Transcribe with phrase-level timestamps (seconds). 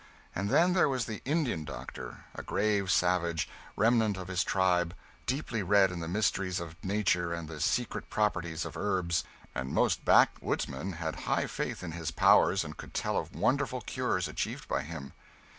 [0.33, 4.95] And then there was the "Indian doctor"; a grave savage, remnant of his tribe,
[5.27, 10.03] deeply read in the mysteries of nature and the secret properties of herbs; and most
[10.03, 14.81] backwoodsmen had high faith in his powers and could tell of wonderful cures achieved by
[14.81, 15.13] him.